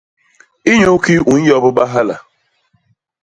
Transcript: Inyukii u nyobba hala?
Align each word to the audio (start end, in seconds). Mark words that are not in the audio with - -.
Inyukii 0.71 1.25
u 1.31 1.33
nyobba 1.43 1.83
hala? 1.91 2.17